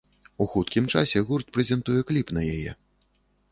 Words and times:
У 0.45 0.45
хуткім 0.53 0.87
часе 0.93 1.21
гурт 1.27 1.47
прэзентуе 1.59 2.01
кліп 2.11 2.27
на 2.41 2.47
яе. 2.57 2.71